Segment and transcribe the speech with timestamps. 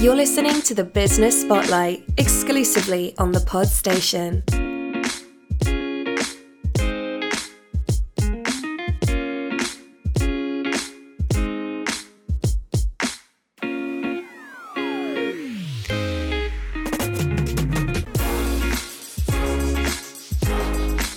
[0.00, 4.42] You're listening to the Business Spotlight exclusively on the Pod Station.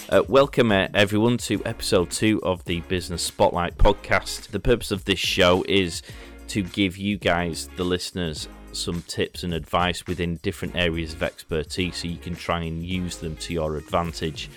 [0.09, 4.49] Uh, welcome, uh, everyone, to episode two of the Business Spotlight podcast.
[4.49, 6.01] The purpose of this show is
[6.49, 11.97] to give you guys, the listeners, some tips and advice within different areas of expertise
[11.97, 14.49] so you can try and use them to your advantage.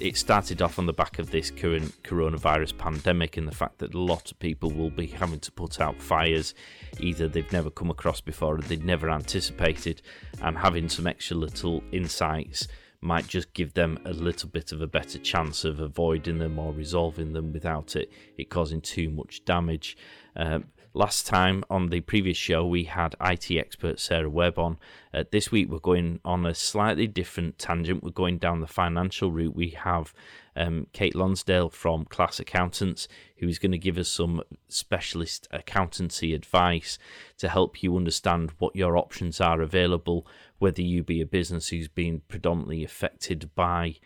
[0.00, 3.94] It started off on the back of this current coronavirus pandemic and the fact that
[3.94, 6.54] a lot of people will be having to put out fires
[7.00, 10.00] either they've never come across before or they've never anticipated,
[10.42, 12.66] and having some extra little insights
[13.00, 16.72] might just give them a little bit of a better chance of avoiding them or
[16.72, 19.96] resolving them without it, it causing too much damage.
[20.36, 24.78] Um, last time on the previous show, we had IT expert Sarah Webb on.
[25.12, 28.02] Uh, this week, we're going on a slightly different tangent.
[28.02, 29.56] We're going down the financial route.
[29.56, 30.14] We have
[30.54, 36.32] um, Kate Lonsdale from KLAS Accountants, who is going to give us some specialist accountancy
[36.32, 36.96] advice
[37.38, 40.26] to help you understand what your options are available,
[40.58, 43.96] whether you be a business who's been predominantly affected by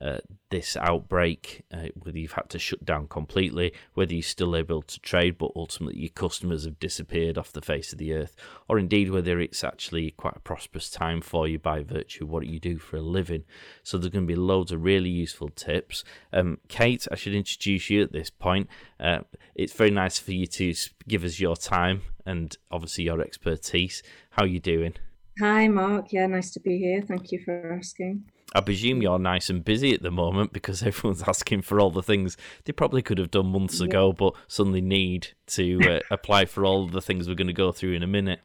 [0.00, 0.18] uh,
[0.50, 5.00] this outbreak, uh, whether you've had to shut down completely, whether you're still able to
[5.00, 8.36] trade, but ultimately your customers have disappeared off the face of the earth,
[8.68, 12.46] or indeed whether it's actually quite a prosperous time for you by virtue of what
[12.46, 13.44] you do for a living.
[13.82, 16.04] So there's going to be loads of really useful tips.
[16.32, 18.68] Um, Kate, I should introduce you at this point.
[19.00, 19.20] Uh,
[19.54, 20.74] it's very nice for you to
[21.08, 24.02] give us your time and obviously your expertise.
[24.30, 24.94] How are you doing?
[25.40, 26.12] Hi, Mark.
[26.12, 27.02] Yeah, nice to be here.
[27.02, 28.24] Thank you for asking.
[28.54, 32.02] I presume you're nice and busy at the moment because everyone's asking for all the
[32.02, 33.86] things they probably could have done months yeah.
[33.86, 37.72] ago, but suddenly need to uh, apply for all the things we're going to go
[37.72, 38.40] through in a minute.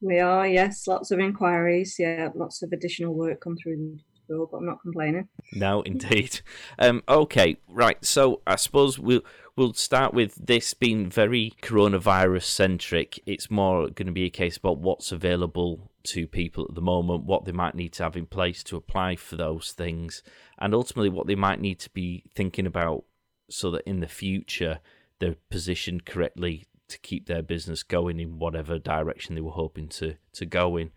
[0.00, 1.96] We are, yes, lots of inquiries.
[1.98, 3.98] Yeah, lots of additional work come through
[4.30, 5.28] Door, but I'm not complaining.
[5.52, 6.40] No, indeed.
[6.78, 8.02] Um, okay, right.
[8.04, 9.22] So I suppose we'll
[9.56, 13.20] we'll start with this being very coronavirus centric.
[13.26, 17.24] It's more going to be a case about what's available to people at the moment,
[17.24, 20.22] what they might need to have in place to apply for those things,
[20.58, 23.04] and ultimately what they might need to be thinking about
[23.48, 24.80] so that in the future
[25.18, 30.16] they're positioned correctly to keep their business going in whatever direction they were hoping to
[30.32, 30.90] to go in.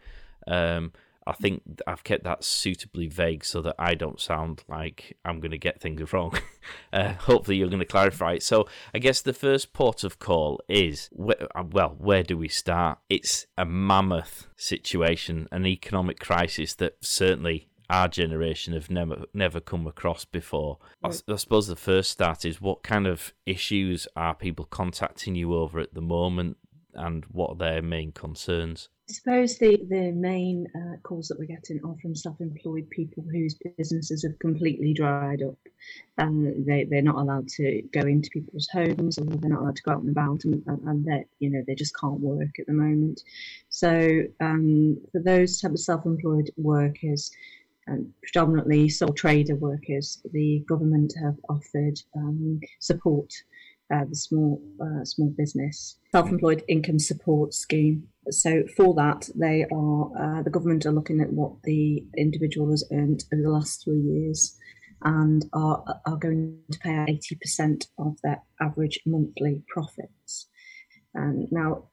[0.48, 0.92] Um,
[1.26, 5.52] I think I've kept that suitably vague so that I don't sound like I'm going
[5.52, 6.38] to get things wrong.
[6.94, 8.44] uh, hopefully, you're going to clarify it.
[8.44, 13.00] So, I guess the first port of call is uh, well, where do we start?
[13.10, 19.88] It's a mammoth situation, an economic crisis that certainly our generation have never never come
[19.88, 20.80] across before.
[21.04, 25.54] I, I, suppose the first start is what kind of issues are people contacting you
[25.54, 26.58] over at the moment,
[26.94, 28.90] and what are their main concerns?
[29.10, 33.60] I suppose the, the main uh, calls that we're getting are from self-employed people whose
[33.78, 35.58] businesses have completely dried up.
[36.18, 39.84] and they, they're not allowed to go into people's homes or they're not allowed to
[39.84, 42.74] go out and about and, and they you know, they just can't work at the
[42.74, 43.24] moment.
[43.68, 47.30] So um, for those type of self-employed workers,
[47.90, 53.34] um, predominantly sole trader workers, the government have offered um, support
[53.94, 58.08] uh, the small uh, small business self-employed income support scheme.
[58.30, 62.84] So for that, they are uh, the government are looking at what the individual has
[62.92, 64.58] earned over the last three years,
[65.04, 70.48] and are are going to pay out eighty percent of their average monthly profits.
[71.14, 71.90] And now,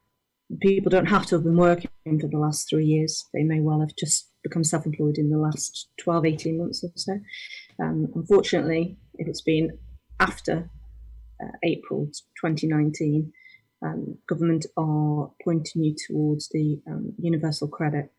[0.61, 3.25] people don't have to have been working for the last three years.
[3.35, 7.21] They may well have just become self-employed in the last 12, 18 months or so.
[7.79, 9.79] Um, unfortunately, if it's been
[10.19, 10.71] after
[11.43, 12.07] uh, April
[12.41, 13.33] 2019,
[13.83, 18.13] um, government are pointing you towards the um, universal credit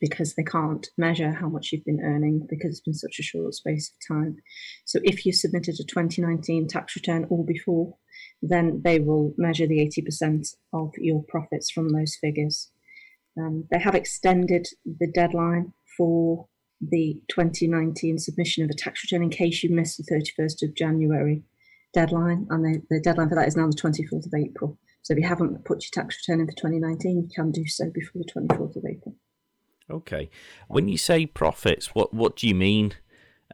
[0.00, 3.54] because they can't measure how much you've been earning because it's been such a short
[3.54, 4.36] space of time.
[4.84, 7.96] So if you submitted a 2019 tax return or before,
[8.42, 12.70] then they will measure the 80% of your profits from those figures.
[13.38, 16.46] Um, they have extended the deadline for
[16.80, 21.42] the 2019 submission of a tax return in case you missed the 31st of January
[21.92, 24.78] deadline, and the, the deadline for that is now the 24th of April.
[25.02, 27.90] So if you haven't put your tax return in for 2019, you can do so
[27.90, 29.14] before the 24th of April.
[29.90, 30.30] Okay.
[30.68, 32.94] When you say profits, what what do you mean?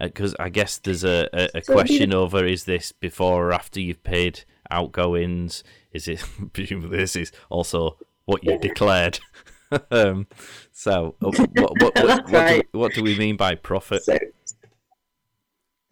[0.01, 2.17] Because uh, I guess there's a, a, a so question the...
[2.17, 5.63] over is this before or after you've paid outgoings?
[5.93, 9.21] Is it presumably this is also what you've declared?
[9.91, 10.27] um,
[10.73, 12.67] so uh, what, what, what, what, right.
[12.73, 14.05] do, what do we mean by profit?
[14.05, 14.19] So,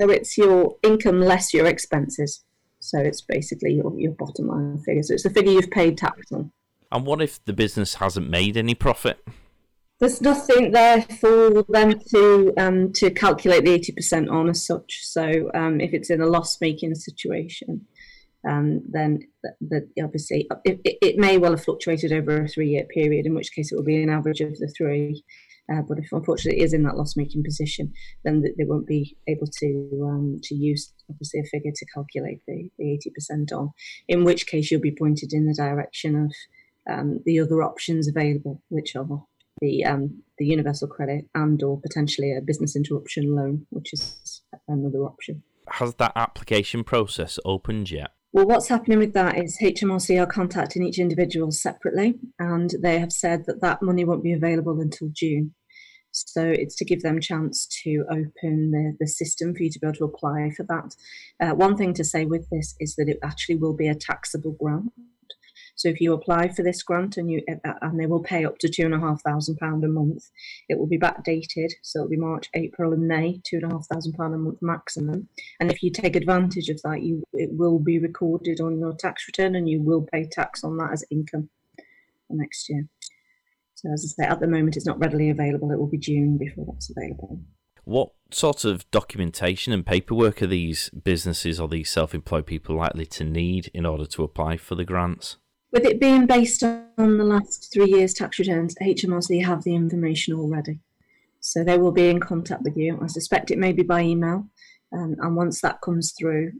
[0.00, 2.42] so it's your income less your expenses.
[2.78, 5.02] So it's basically your, your bottom line figure.
[5.02, 6.50] So it's the figure you've paid tax on.
[6.90, 9.22] And what if the business hasn't made any profit?
[9.98, 15.00] There's nothing there for them to um, to calculate the eighty percent on as such.
[15.02, 17.86] So um, if it's in a loss making situation,
[18.48, 22.84] um, then the, the, obviously it, it, may well have fluctuated over a three year
[22.84, 25.22] period, in which case it will be an average of the three.
[25.72, 27.92] Uh, but if unfortunately it is in that loss making position,
[28.24, 32.68] then they won't be able to um, to use obviously a figure to calculate the,
[32.78, 32.98] the
[33.30, 33.70] 80% on,
[34.08, 36.32] in which case you'll be pointed in the direction of
[36.92, 39.06] um, the other options available, which are
[39.60, 45.04] the um, the universal credit and or potentially a business interruption loan, which is another
[45.04, 45.42] option.
[45.68, 48.10] Has that application process opened yet?
[48.32, 53.12] Well, what's happening with that is HMRC are contacting each individual separately, and they have
[53.12, 55.54] said that that money won't be available until June.
[56.12, 59.86] So it's to give them chance to open the, the system for you to be
[59.86, 60.96] able to apply for that.
[61.40, 64.52] Uh, one thing to say with this is that it actually will be a taxable
[64.52, 64.92] grant.
[65.76, 68.58] So if you apply for this grant and you uh, and they will pay up
[68.58, 70.28] to two and a half thousand pound a month,
[70.68, 73.86] it will be backdated, so it'll be March, April, and May, two and a half
[73.86, 75.28] thousand pound a month maximum.
[75.58, 79.26] And if you take advantage of that, you it will be recorded on your tax
[79.26, 81.48] return, and you will pay tax on that as income
[82.28, 82.86] next year.
[83.80, 85.70] So as I say, at the moment it's not readily available.
[85.70, 87.40] It will be June before that's available.
[87.84, 93.24] What sort of documentation and paperwork are these businesses or these self-employed people likely to
[93.24, 95.38] need in order to apply for the grants?
[95.72, 100.34] With it being based on the last three years' tax returns, HMRC have the information
[100.34, 100.80] already.
[101.40, 102.98] So they will be in contact with you.
[103.02, 104.46] I suspect it may be by email.
[104.92, 106.52] Um, and once that comes through,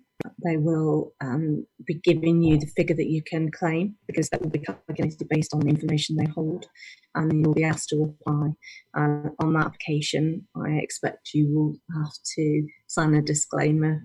[0.45, 4.51] they will um, be giving you the figure that you can claim because that will
[4.51, 6.67] be calculated based on the information they hold.
[7.15, 8.51] And you'll be asked to apply.
[8.97, 14.03] Uh, on that application, I expect you will have to sign a disclaimer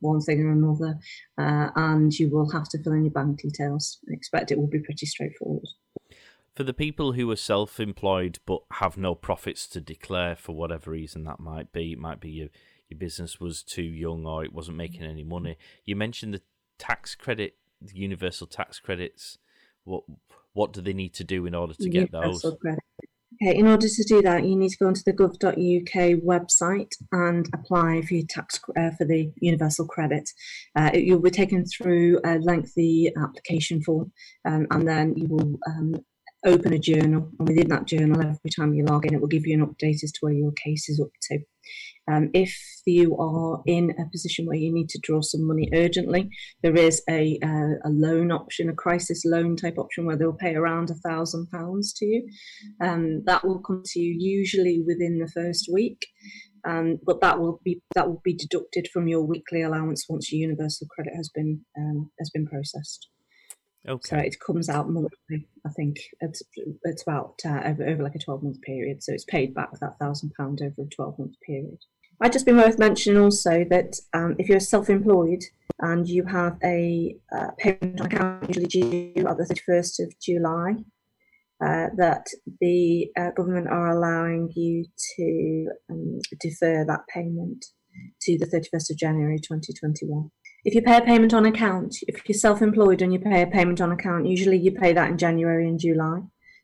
[0.00, 0.98] one thing or another,
[1.38, 3.98] uh, and you will have to fill in your bank details.
[4.08, 5.66] I expect it will be pretty straightforward.
[6.54, 10.90] For the people who are self employed but have no profits to declare for whatever
[10.90, 12.48] reason that might be, it might be your,
[12.90, 15.56] your business was too young or it wasn't making any money.
[15.84, 16.42] You mentioned the
[16.78, 19.38] tax credit, the universal tax credits.
[19.84, 20.04] What
[20.52, 22.60] what do they need to do in order to get universal those?
[22.60, 22.80] Credit.
[23.42, 27.48] Okay, in order to do that, you need to go onto the gov.uk website and
[27.54, 30.28] apply for your tax uh, for the universal credit.
[30.76, 34.12] Uh, you'll be taken through a lengthy application form,
[34.44, 35.94] um, and then you will um,
[36.44, 37.30] open a journal.
[37.38, 40.02] And within that journal, every time you log in, it will give you an update
[40.02, 41.38] as to where your case is up to.
[42.10, 46.28] Um, if you are in a position where you need to draw some money urgently,
[46.62, 50.54] there is a, uh, a loan option, a crisis loan type option where they'll pay
[50.54, 52.28] around a thousand pounds to you.
[52.80, 56.06] Um, that will come to you usually within the first week.
[56.66, 60.40] Um, but that will be that will be deducted from your weekly allowance once your
[60.40, 63.08] universal credit has been um, has been processed.
[63.88, 64.08] Okay.
[64.08, 65.48] So it comes out monthly.
[65.66, 66.42] I think it's
[66.84, 69.02] it's about uh, over, over like a twelve month period.
[69.02, 71.78] So it's paid back that thousand pound over a twelve month period.
[72.20, 75.42] Might just be worth mentioning also that um, if you're self employed
[75.80, 80.74] and you have a uh, payment account usually due at the thirty first of July,
[81.64, 82.26] uh, that
[82.60, 84.84] the uh, government are allowing you
[85.16, 87.64] to um, defer that payment
[88.20, 90.30] to the 31st of January 2021
[90.64, 93.80] if you pay a payment on account, if you're self-employed and you pay a payment
[93.80, 96.20] on account, usually you pay that in January and July.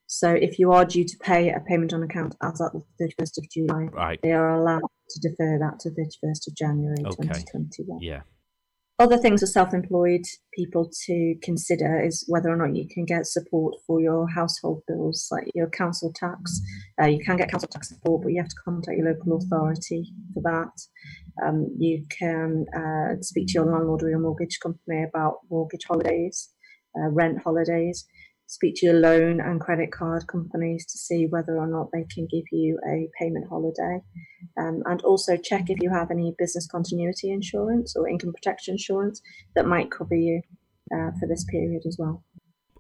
[0.07, 3.39] So if you are due to pay a payment on account as at the 31st
[3.39, 4.21] of July, right.
[4.23, 7.23] they are allowed to defer that to 31st of January okay.
[7.23, 8.01] 2021.
[8.01, 8.21] Yeah.
[8.99, 13.75] Other things for self-employed people to consider is whether or not you can get support
[13.87, 16.63] for your household bills, like your council tax.
[17.01, 20.15] Uh, you can get council tax support, but you have to contact your local authority
[20.33, 21.47] for that.
[21.47, 26.49] Um, you can uh, speak to your landlord or your mortgage company about mortgage holidays,
[26.99, 28.07] uh, rent holidays.
[28.49, 32.29] Speak to your loan and credit card companies to see whether or not they can
[32.31, 34.01] give you a payment holiday.
[34.57, 39.21] Um, and also check if you have any business continuity insurance or income protection insurance
[39.55, 40.43] that might cover you
[40.95, 42.23] uh, for this period as well.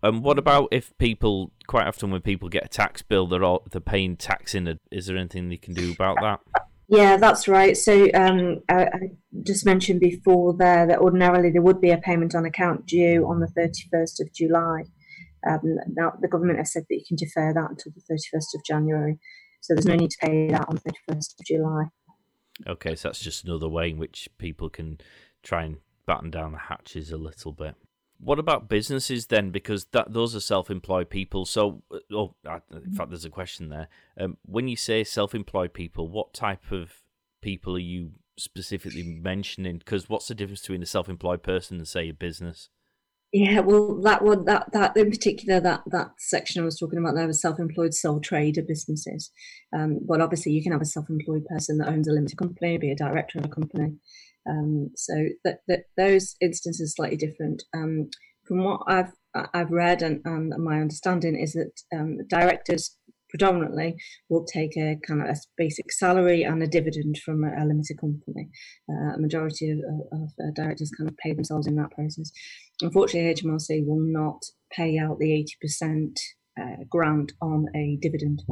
[0.02, 3.42] And um, what about if people quite often when people get a tax bill, they're
[3.42, 4.78] all they're paying tax in it?
[4.92, 6.40] Is there anything they can do about that?
[6.88, 7.76] Yeah, that's right.
[7.76, 9.00] So um, I, I,
[9.42, 13.40] just mentioned before there that ordinarily there would be a payment on account due on
[13.40, 14.84] the 31st of July.
[15.48, 18.64] Um, now the government has said that you can defer that until the 31st of
[18.64, 19.18] January.
[19.60, 21.84] So there's no need to pay that on the 31st of July.
[22.66, 24.98] Okay, so that's just another way in which people can
[25.42, 25.76] try and
[26.06, 27.74] batten down the hatches a little bit.
[28.18, 29.50] What about businesses then?
[29.50, 31.44] Because that those are self-employed people.
[31.44, 32.34] So, uh, oh,
[32.72, 33.88] in fact, there's a question there.
[34.18, 37.02] Um, when you say self-employed people, what type of
[37.42, 39.78] people are you specifically mentioning?
[39.78, 42.70] Because what's the difference between a self-employed person and say a business?
[43.38, 47.16] Yeah, well, that one, that that in particular, that that section I was talking about
[47.16, 49.30] there was self-employed sole trader businesses.
[49.76, 52.96] Um, obviously, you can have a self-employed person that owns a limited company, be a
[52.96, 53.92] director of a company.
[54.48, 55.12] Um, so
[55.44, 57.62] that, that those instances are slightly different.
[57.74, 58.08] Um,
[58.46, 59.12] from what I've
[59.52, 62.96] I've read and, and my understanding is that um, directors
[63.28, 63.96] predominantly
[64.28, 67.98] will take a kind of a basic salary and a dividend from a, a limited
[68.00, 68.48] company.
[68.88, 69.78] Uh, a majority of,
[70.12, 72.30] of uh, directors kind of pay themselves in that process.
[72.80, 76.18] Unfortunately, HMRC will not pay out the 80%
[76.60, 78.42] uh, grant on a dividend.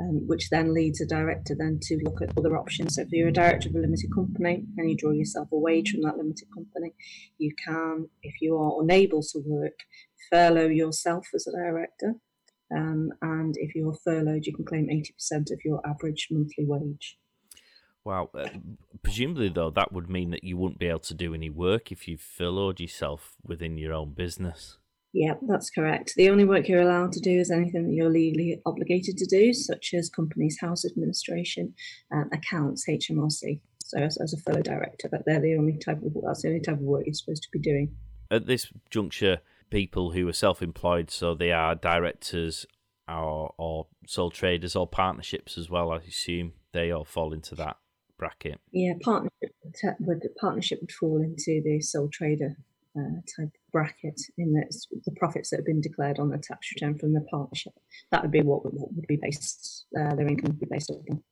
[0.00, 2.96] Um, which then leads a director then to look at other options.
[2.96, 5.92] So if you're a director of a limited company and you draw yourself a wage
[5.92, 6.94] from that limited company,
[7.38, 9.78] you can, if you are unable to work,
[10.28, 12.16] furlough yourself as a director
[12.74, 17.18] um, and if you're furloughed, you can claim 80% of your average monthly wage.
[18.04, 18.30] Wow.
[18.34, 18.48] Uh,
[19.02, 22.06] presumably, though, that would mean that you wouldn't be able to do any work if
[22.06, 24.76] you've furloughed yourself within your own business.
[25.14, 26.14] Yeah, that's correct.
[26.16, 29.52] The only work you're allowed to do is anything that you're legally obligated to do,
[29.52, 31.74] such as companies' house administration,
[32.14, 33.60] uh, accounts, HMRC.
[33.86, 36.60] So, as, as a fellow director, but they're the only type of that's the only
[36.60, 37.94] type of work you're supposed to be doing.
[38.30, 42.64] At this juncture, people who are self-employed, so they are directors
[43.06, 45.92] or, or sole traders or partnerships as well.
[45.92, 47.76] I assume they all fall into that
[48.24, 48.60] bracket.
[48.72, 49.52] Yeah, partnership
[50.00, 52.56] would partnership would fall into the sole trader
[52.96, 54.72] uh, type bracket in that
[55.04, 57.74] the profits that have been declared on the tax return from the partnership.
[58.10, 60.90] That would be what would, what would be based uh, their income would be based
[60.90, 61.22] on.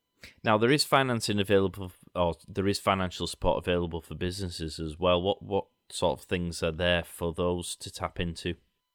[0.45, 5.23] Now there is financing available, or there is financial support available for businesses as well.
[5.23, 8.55] What what sort of things are there for those to tap into?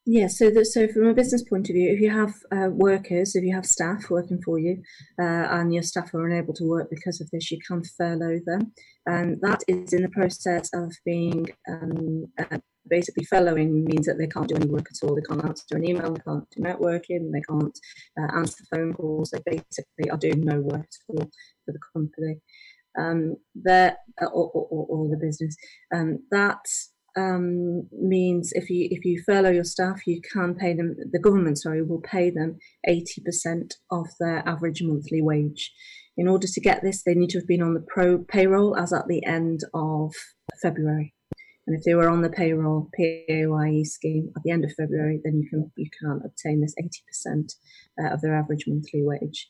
[0.10, 3.44] Yeah, so so from a business point of view, if you have uh, workers, if
[3.44, 4.82] you have staff working for you,
[5.22, 8.72] uh, and your staff are unable to work because of this, you can furlough them.
[9.06, 12.60] And that is in the process of being um, uh,
[12.90, 15.14] basically furloughing means that they can't do any work at all.
[15.14, 17.78] They can't answer an email, they can't do networking, they can't
[18.18, 19.32] uh, answer phone calls.
[19.32, 21.30] They basically are doing no work at all
[21.66, 22.38] for the company
[22.98, 23.36] um,
[24.22, 25.58] or, or, or, the business.
[25.94, 26.60] Um, that
[27.17, 30.95] um, means if you if you furlough your staff, you can pay them.
[31.12, 35.74] The government, sorry, will pay them eighty percent of their average monthly wage.
[36.15, 38.93] In order to get this, they need to have been on the pro payroll as
[38.93, 40.13] at the end of
[40.62, 41.13] February.
[41.65, 45.41] And if they were on the payroll PAYE scheme at the end of February, then
[45.41, 46.75] you can you can obtain this
[47.27, 47.53] 80%
[48.01, 49.50] uh, of their average monthly wage.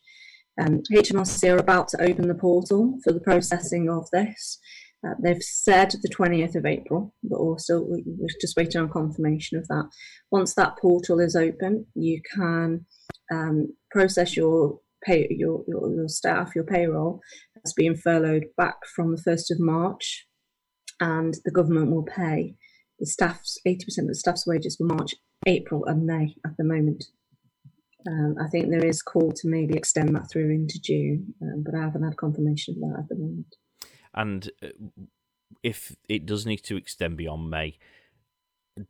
[0.59, 4.59] Um, HMRC are about to open the portal for the processing of this.
[5.05, 9.67] Uh, they've said the 20th of April, but we're we're just waiting on confirmation of
[9.67, 9.87] that.
[10.31, 12.85] Once that portal is open, you can
[13.31, 17.21] um, process your pay your, your, your staff, your payroll
[17.55, 20.27] that's being furloughed back from the 1st of March,
[20.99, 22.55] and the government will pay
[22.99, 25.13] the staff's 80% of the staff's wages for March,
[25.45, 27.05] April, and May at the moment.
[28.07, 31.75] Um, I think there is call to maybe extend that through into June, um, but
[31.75, 33.55] I haven't had confirmation of that at the moment.
[34.13, 34.67] And uh,
[35.63, 37.77] if it does need to extend beyond May,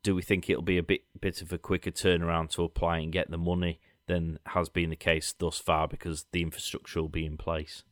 [0.03, 3.11] do we think it'll be a bit bit of a quicker turnaround to apply and
[3.11, 7.25] get the money than has been the case thus far because the infrastructure will be
[7.25, 7.83] in place?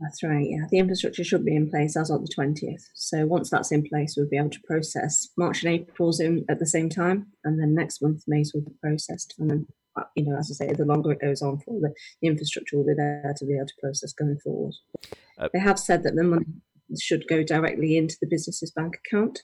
[0.00, 0.46] That's right.
[0.48, 2.88] Yeah, the infrastructure should be in place as of the twentieth.
[2.94, 6.60] So once that's in place, we'll be able to process March and April's in at
[6.60, 9.66] the same time, and then next month May's will be processed, and then
[10.14, 12.86] you know, as I say, the longer it goes on for, the, the infrastructure will
[12.86, 14.74] be there to be able to process going forward.
[15.38, 16.46] Uh, they have said that the money
[17.00, 19.40] should go directly into the business's bank account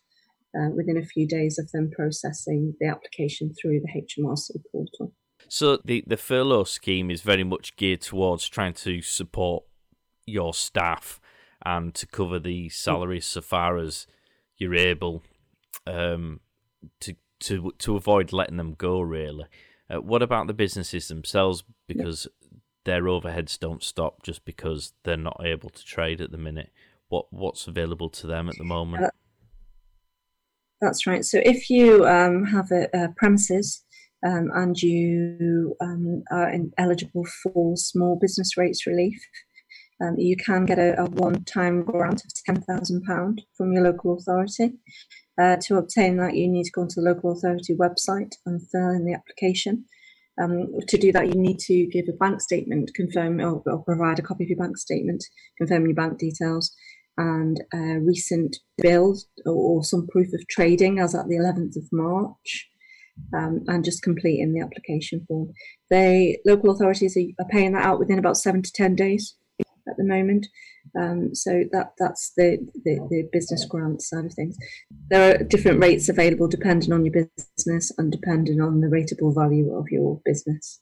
[0.56, 5.12] uh, within a few days of them processing the application through the HMRC portal.
[5.48, 9.64] So the, the furlough scheme is very much geared towards trying to support
[10.26, 11.20] your staff
[11.64, 14.06] and to cover the salaries so far as
[14.56, 15.22] you're able
[15.86, 16.40] um,
[17.00, 19.44] to to to avoid letting them go really.
[19.90, 21.64] Uh, what about the businesses themselves?
[21.86, 22.26] Because
[22.84, 26.70] their overheads don't stop just because they're not able to trade at the minute.
[27.08, 29.04] What what's available to them at the moment?
[29.04, 29.10] Uh,
[30.80, 31.24] that's right.
[31.24, 33.84] So if you um, have a, a premises
[34.26, 39.20] um, and you um, are eligible for small business rates relief,
[40.04, 44.72] um, you can get a, a one-time grant of £10,000 from your local authority.
[45.40, 48.90] Uh, to obtain that, you need to go onto the local authority website and fill
[48.90, 49.84] in the application.
[50.40, 54.18] Um, to do that, you need to give a bank statement, confirm or, or, provide
[54.18, 55.24] a copy of your bank statement,
[55.58, 56.74] confirm your bank details,
[57.16, 57.60] and
[58.04, 62.68] recent bills or, or some proof of trading as at the 11th of March,
[63.32, 65.52] um, and just completing the application form.
[65.88, 69.36] They local authorities are, are paying that out within about seven to ten days
[69.88, 70.46] at the moment.
[70.98, 74.56] Um, so that that's the, the, the business grant side of things.
[75.10, 77.26] There are different rates available depending on your
[77.56, 80.80] business and depending on the rateable value of your business.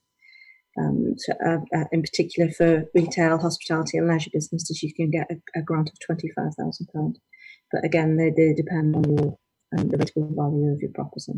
[0.79, 5.31] Um, so, uh, uh, in particular, for retail, hospitality, and leisure businesses, you can get
[5.31, 7.19] a, a grant of twenty five thousand pound.
[7.71, 9.39] But again, they, they depend on your
[9.77, 11.33] um, the rateable value of your property.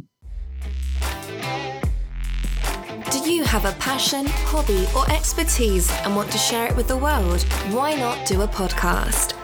[3.54, 7.40] Have a passion, hobby, or expertise and want to share it with the world?
[7.70, 9.36] Why not do a podcast?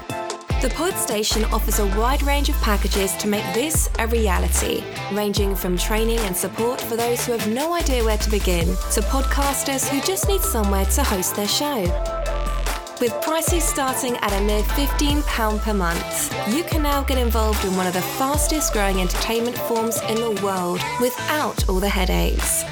[0.61, 5.55] The Pod Station offers a wide range of packages to make this a reality, ranging
[5.55, 9.89] from training and support for those who have no idea where to begin to podcasters
[9.89, 11.83] who just need somewhere to host their show.
[13.01, 17.77] With prices starting at a mere £15 per month, you can now get involved in
[17.77, 22.65] one of the fastest growing entertainment forms in the world without all the headaches.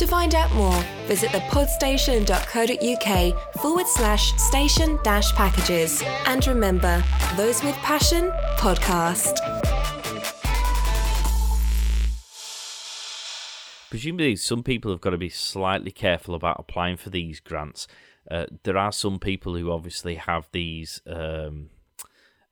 [0.00, 6.02] To find out more, visit thepodstation.co.uk forward slash station dash packages.
[6.24, 7.04] And remember,
[7.36, 9.36] those with passion, podcast.
[13.90, 17.86] Presumably, some people have got to be slightly careful about applying for these grants.
[18.30, 21.68] Uh, there are some people who obviously have these um,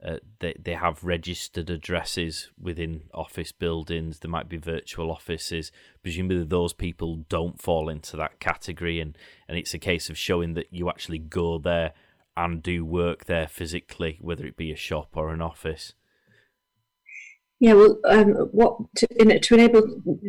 [0.04, 4.20] uh, they they have registered addresses within office buildings.
[4.20, 5.72] There might be virtual offices.
[6.02, 10.54] Presumably, those people don't fall into that category, and and it's a case of showing
[10.54, 11.94] that you actually go there
[12.36, 15.94] and do work there physically, whether it be a shop or an office.
[17.60, 19.80] Yeah, well, um, what to, in, to enable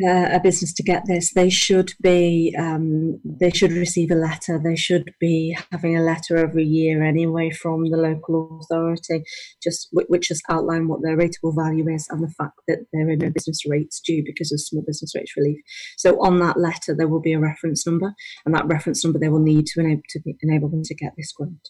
[0.04, 4.60] uh, a business to get this, they should be um, they should receive a letter.
[4.64, 9.24] They should be having a letter every year anyway from the local authority,
[9.62, 13.16] just which just outline what their rateable value is and the fact that there are
[13.16, 15.60] no business rates due because of small business rates relief.
[15.98, 18.12] So on that letter, there will be a reference number,
[18.44, 21.32] and that reference number they will need to enable to enable them to get this
[21.34, 21.70] grant.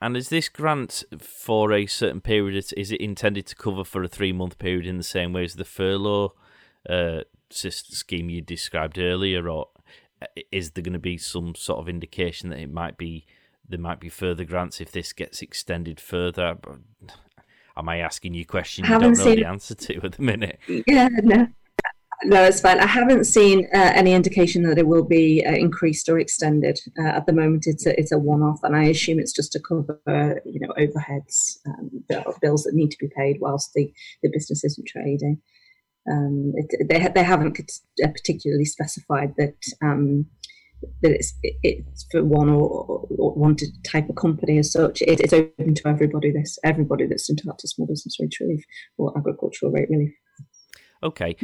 [0.00, 2.72] And is this grant for a certain period?
[2.76, 5.54] Is it intended to cover for a three month period in the same way as
[5.54, 6.34] the furlough
[6.88, 9.68] uh, scheme you described earlier, or
[10.20, 13.26] uh, is there going to be some sort of indication that it might be
[13.68, 16.58] there might be further grants if this gets extended further?
[17.76, 19.36] Am I asking you questions you don't know seen...
[19.36, 20.58] the answer to at the minute?
[20.86, 21.48] Yeah, no.
[22.24, 22.80] No, it's fine.
[22.80, 26.80] I haven't seen uh, any indication that it will be uh, increased or extended.
[26.98, 29.60] Uh, at the moment, it's a it's a one-off, and I assume it's just to
[29.60, 32.04] cover you know overheads, um,
[32.40, 35.42] bills that need to be paid whilst the, the business isn't trading.
[36.10, 37.58] Um, it, they they haven't
[38.02, 40.26] uh, particularly specified that um,
[41.02, 45.02] that it's it, it's for one or, or, one type of company as such.
[45.02, 46.30] It, it's open to everybody.
[46.32, 48.64] This everybody that's entitled to small business rate relief
[48.96, 50.14] or agricultural rate relief.
[51.02, 51.36] Okay.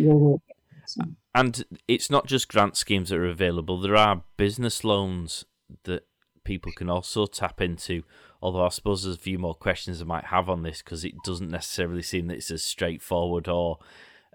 [1.35, 3.81] And it's not just grant schemes that are available.
[3.81, 5.45] There are business loans
[5.85, 6.07] that
[6.45, 8.03] people can also tap into.
[8.41, 11.15] Although I suppose there's a few more questions I might have on this because it
[11.25, 13.79] doesn't necessarily seem that it's as straightforward or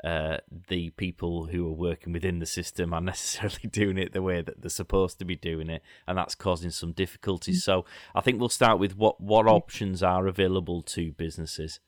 [0.03, 0.37] uh,
[0.69, 4.61] the people who are working within the system are necessarily doing it the way that
[4.61, 7.61] they're supposed to be doing it, and that's causing some difficulties.
[7.61, 7.65] Mm.
[7.65, 11.79] So I think we'll start with what what options are available to businesses.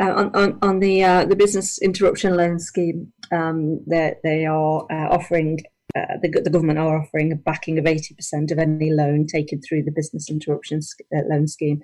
[0.00, 4.86] Uh, on, on, on the uh, the business interruption loan scheme, um, they they are
[4.90, 5.58] uh, offering
[5.96, 9.82] uh, the, the government are offering a backing of 80% of any loan taken through
[9.82, 10.80] the business interruption
[11.14, 11.80] uh, loan scheme,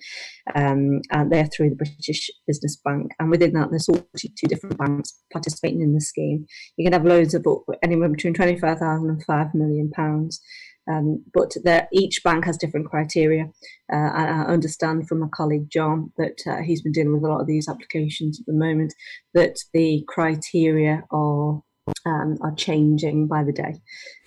[0.54, 3.10] um, and they're through the British Business Bank.
[3.18, 6.46] And within that, there's 42 different banks participating in the scheme.
[6.76, 7.44] You can have loans of
[7.82, 10.40] anywhere between 25,000 and 5 million pounds.
[10.88, 11.56] Um, but
[11.92, 13.46] each bank has different criteria.
[13.92, 17.40] Uh, I, understand from my colleague John that uh, he's been dealing with a lot
[17.40, 18.94] of these applications at the moment,
[19.34, 21.60] that the criteria are
[22.04, 23.74] um, are changing by the day.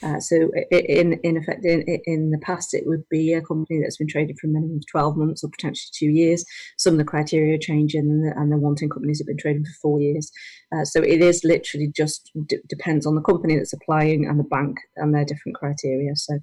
[0.03, 3.97] Uh, so, in in effect, in, in the past, it would be a company that's
[3.97, 6.45] been traded for a minimum of twelve months or potentially two years.
[6.77, 9.65] Some of the criteria are changing, and the, and the wanting companies have been trading
[9.65, 10.31] for four years.
[10.75, 14.43] Uh, so, it is literally just d- depends on the company that's applying and the
[14.43, 16.15] bank and their different criteria.
[16.15, 16.39] So.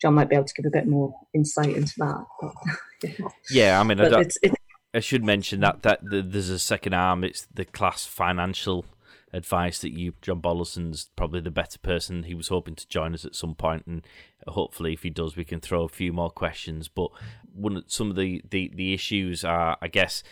[0.00, 2.24] John might be able to give a bit more insight into that.
[2.40, 4.54] But, yeah, I mean, I, it's, it's,
[4.94, 7.24] I should mention that that there's a second arm.
[7.24, 8.84] It's the KLAS financial
[9.32, 12.24] advice that you, John Bollison's probably the better person.
[12.24, 14.06] He was hoping to join us at some point, and
[14.46, 16.88] hopefully, if he does, we can throw a few more questions.
[16.88, 17.10] But
[17.52, 20.22] one, some of the, the, the issues are, I guess,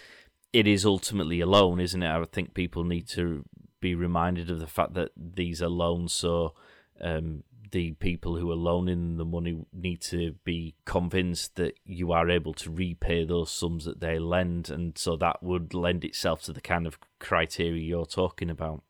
[0.53, 2.09] it is ultimately a loan, isn't it?
[2.09, 3.45] I think people need to
[3.81, 6.55] be reminded of the fact that these are loans, so
[7.01, 12.31] um, the people who are loaning the money need to be convinced that you are
[12.31, 16.53] able to repay those sums that they lend, and so that would lend itself to
[16.53, 18.83] the kind of criteria you're talking about.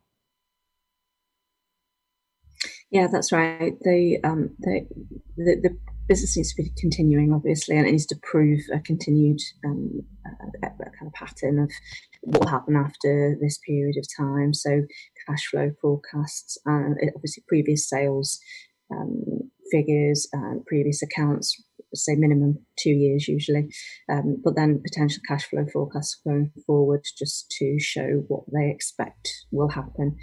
[2.91, 3.73] Yeah, that's right.
[3.81, 4.87] The um, the,
[5.37, 5.77] the, the
[6.09, 10.03] business needs to be continuing, obviously, and it needs to prove a continued um,
[10.62, 11.71] a, a kind of pattern of
[12.23, 14.55] what will happen after this period of time.
[14.55, 14.83] So,
[15.27, 18.39] cash flow forecasts, and obviously previous sales
[18.90, 21.62] um, figures, and previous accounts
[21.94, 23.68] say minimum two years usually,
[24.11, 29.29] um, but then potential cash flow forecasts going forward just to show what they expect
[29.51, 30.16] will happen.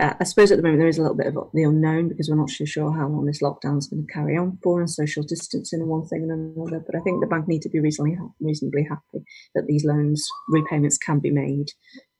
[0.00, 2.28] Uh, I suppose at the moment there is a little bit of the unknown because
[2.28, 4.90] we're not so sure how long this lockdown is going to carry on for and
[4.90, 6.82] social distancing and one thing and another.
[6.84, 9.24] But I think the bank need to be reasonably reasonably happy
[9.54, 11.68] that these loans repayments can be made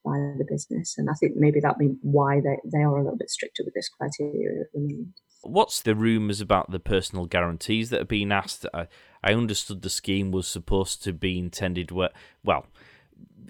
[0.04, 3.18] by the business, and I think maybe that be why they, they are a little
[3.18, 5.14] bit stricter with this criteria at the moment.
[5.42, 8.66] What's the rumours about the personal guarantees that are being asked?
[8.74, 8.88] I,
[9.22, 12.10] I understood the scheme was supposed to be intended where,
[12.44, 12.66] well,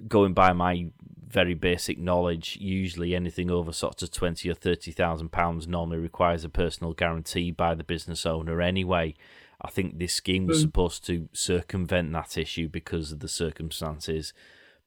[0.08, 0.88] going by my
[1.26, 6.44] very basic knowledge, usually anything over sort of twenty or thirty thousand pounds normally requires
[6.44, 9.14] a personal guarantee by the business owner anyway.
[9.60, 10.62] I think this scheme was mm.
[10.62, 14.32] supposed to circumvent that issue because of the circumstances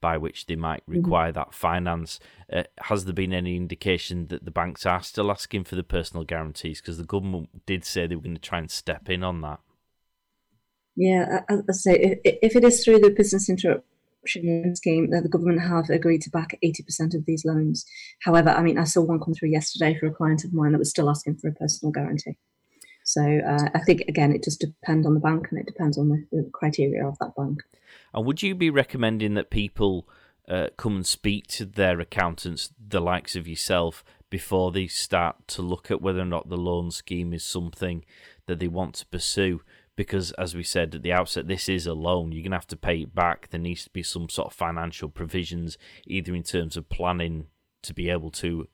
[0.01, 1.01] by which they might mm-hmm.
[1.01, 1.39] require mm-hmm.
[1.39, 2.19] that finance.
[2.51, 6.23] Uh, has there been any indication that the banks are still asking for the personal
[6.23, 6.81] guarantees?
[6.81, 9.59] Because the government did say they were going to try and step in on that.
[10.95, 15.61] Yeah, as I say, if it is through the business interruption scheme, that the government
[15.61, 17.85] have agreed to back 80% of these loans.
[18.21, 20.79] However, I mean, I saw one come through yesterday for a client of mine that
[20.79, 22.35] was still asking for a personal guarantee.
[23.09, 26.09] So uh, I think again, it just depends on the bank and it depends on
[26.09, 27.61] the, the criteria of that bank.
[28.13, 30.07] And would you be recommending that people
[30.47, 35.61] uh, come and speak to their accountants, the likes of yourself, before they start to
[35.61, 38.03] look at whether or not the loan scheme is something
[38.47, 39.61] that they want to pursue?
[39.95, 42.31] Because, as we said at the outset, this is a loan.
[42.31, 43.49] You're going to have to pay it back.
[43.49, 47.47] There needs to be some sort of financial provisions, either in terms of planning
[47.81, 48.67] to be able to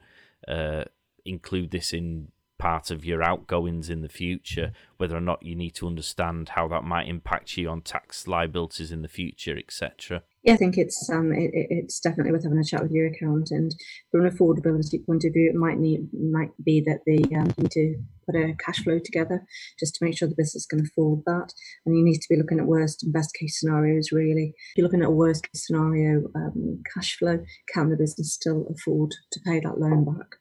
[0.47, 0.83] uh,
[1.25, 5.75] include this in part of your outgoings in the future, whether or not you need
[5.75, 10.23] to understand how that might impact you on tax liabilities in the future, etc.
[10.43, 13.51] Yeah, I think it's um, it, it's definitely worth having a chat with your accountant.
[13.51, 13.75] And
[14.11, 17.71] from an affordability point of view, it might need might be that they um, need
[17.71, 19.43] to put a cash flow together
[19.79, 21.51] just to make sure the business can afford that.
[21.85, 24.11] And you need to be looking at worst and best case scenarios.
[24.11, 27.39] Really, if you're looking at a worst case scenario um, cash flow,
[27.73, 30.37] can the business still afford to pay that loan back?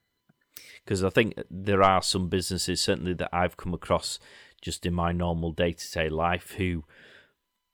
[0.84, 4.18] Because I think there are some businesses certainly that I've come across
[4.60, 6.84] just in my normal day to day life who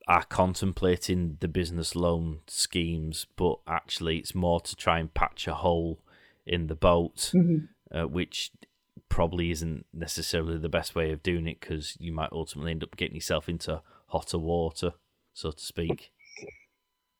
[0.08, 5.54] are contemplating the business loan schemes, but actually it's more to try and patch a
[5.54, 6.00] hole
[6.46, 7.96] in the boat, mm-hmm.
[7.96, 8.50] uh, which
[9.08, 12.96] probably isn't necessarily the best way of doing it because you might ultimately end up
[12.96, 14.94] getting yourself into hotter water,
[15.32, 16.12] so to speak.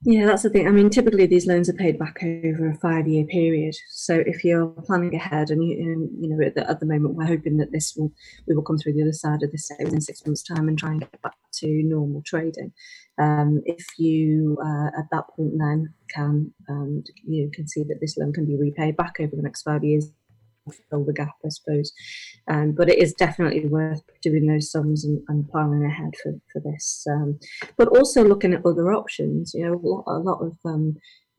[0.02, 0.66] Yeah, that's the thing.
[0.66, 3.74] I mean, typically these loans are paid back over a five-year period.
[3.90, 7.26] So if you're planning ahead, and you, you know, at the, at the, moment we're
[7.26, 8.10] hoping that this will
[8.48, 10.92] we will come through the other side of this within six months' time and try
[10.92, 12.72] and get back to normal trading.
[13.18, 18.16] Um, if you uh, at that point then can um, you can see that this
[18.16, 20.10] loan can be repaid back over the next five years
[20.70, 21.92] fill the gap, I suppose.
[22.48, 26.61] Um, but it is definitely worth doing those sums and, and planning ahead for, for
[26.61, 27.04] this.
[27.11, 27.38] Um,
[27.76, 29.52] but also looking at other options.
[29.54, 30.96] You know, a lot, a lot of um,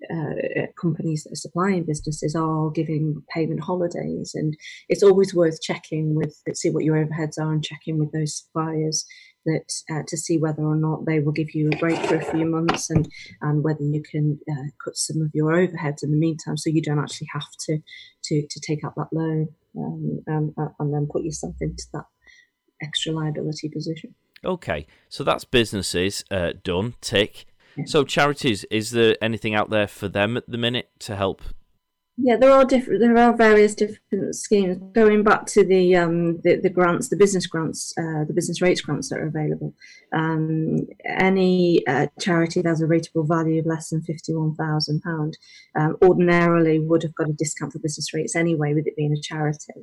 [0.10, 4.56] uh, companies that are supplying businesses are giving payment holidays, and
[4.90, 9.06] it's always worth checking with see what your overheads are and checking with those suppliers
[9.46, 12.32] that uh, to see whether or not they will give you a break for a
[12.32, 13.10] few months and
[13.42, 16.82] and whether you can uh, cut some of your overheads in the meantime so you
[16.82, 17.80] don't actually have to
[18.24, 22.06] to to take out that loan um, um, uh, and then put yourself into that
[22.82, 24.14] extra liability position.
[24.44, 27.46] Okay so that's businesses uh, done tick.
[27.86, 31.42] So charities is there anything out there for them at the minute to help
[32.18, 33.00] yeah, there are different.
[33.00, 34.78] There are various different schemes.
[34.94, 38.82] Going back to the um, the, the, grants, the business grants, uh, the business rates
[38.82, 39.74] grants that are available.
[40.14, 45.02] Um, any uh, charity that has a rateable value of less than fifty one thousand
[45.06, 45.36] um,
[45.76, 49.22] pound ordinarily would have got a discount for business rates anyway, with it being a
[49.22, 49.82] charity.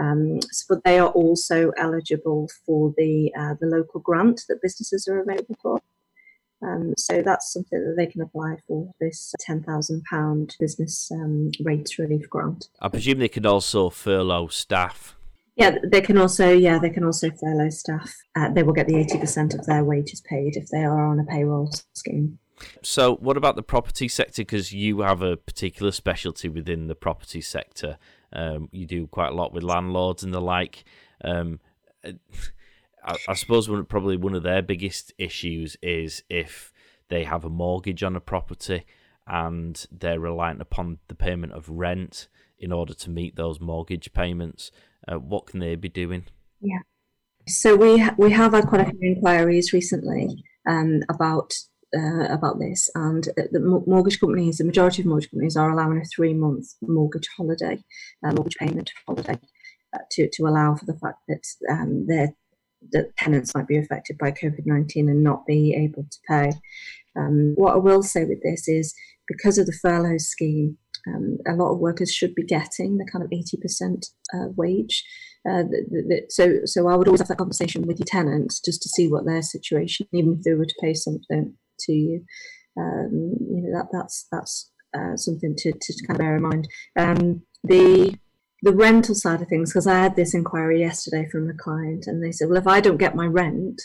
[0.00, 5.06] Um, so, but they are also eligible for the uh, the local grant that businesses
[5.08, 5.80] are available for.
[6.62, 12.28] Um, so that's something that they can apply for this £10,000 business um, rates relief
[12.28, 12.68] grant.
[12.80, 15.16] I presume they can also furlough staff.
[15.56, 18.14] Yeah, they can also yeah they can also furlough staff.
[18.34, 21.20] Uh, they will get the eighty percent of their wages paid if they are on
[21.20, 22.38] a payroll scheme.
[22.82, 24.42] So, what about the property sector?
[24.42, 27.98] Because you have a particular specialty within the property sector.
[28.32, 30.84] Um, you do quite a lot with landlords and the like.
[31.22, 31.60] Um,
[33.04, 36.72] I, I suppose one, probably one of their biggest issues is if
[37.08, 38.84] they have a mortgage on a property
[39.26, 44.70] and they're reliant upon the payment of rent in order to meet those mortgage payments.
[45.06, 46.26] Uh, what can they be doing?
[46.60, 46.80] Yeah.
[47.48, 51.54] So we we have had quite a few inquiries recently um, about
[51.96, 56.04] uh, about this, and the mortgage companies, the majority of mortgage companies, are allowing a
[56.04, 57.82] three month mortgage holiday,
[58.24, 59.38] uh, mortgage payment holiday,
[59.94, 62.34] uh, to to allow for the fact that um, their
[62.92, 66.52] the tenants might be affected by COVID nineteen and not be able to pay.
[67.16, 68.94] Um, what I will say with this is
[69.26, 73.24] because of the furlough scheme, um, a lot of workers should be getting the kind
[73.24, 75.04] of eighty percent uh, wage.
[75.48, 78.82] Uh, the, the, so, so I would always have that conversation with your tenants just
[78.82, 82.24] to see what their situation, even if they were to pay something to you.
[82.78, 86.68] Um, you know that that's that's uh, something to, to kind of bear in mind.
[86.96, 88.16] Um, the
[88.62, 92.22] the rental side of things, because I had this inquiry yesterday from a client, and
[92.22, 93.80] they said, "Well, if I don't get my rent,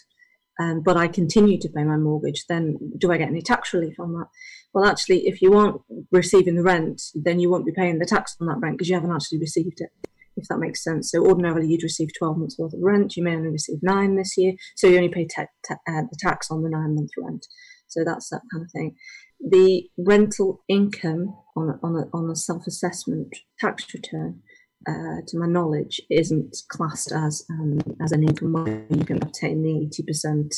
[0.60, 4.00] um, but I continue to pay my mortgage, then do I get any tax relief
[4.00, 4.28] on that?"
[4.74, 8.36] Well, actually, if you aren't receiving the rent, then you won't be paying the tax
[8.42, 9.90] on that rent because you haven't actually received it.
[10.38, 11.12] If that makes sense.
[11.12, 13.16] So ordinarily, you'd receive 12 months worth of rent.
[13.16, 16.18] You may only receive nine this year, so you only pay te- te- uh, the
[16.20, 17.48] tax on the nine month rent.
[17.88, 18.96] So that's that kind of thing.
[19.40, 24.42] The rental income on a, on a, on a self assessment tax return,
[24.88, 29.62] uh, to my knowledge, isn't classed as um, as an income where you can obtain
[29.64, 30.54] the eighty percent